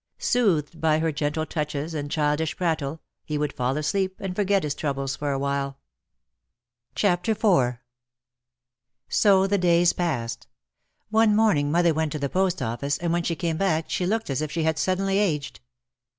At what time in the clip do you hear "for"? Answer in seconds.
5.15-5.31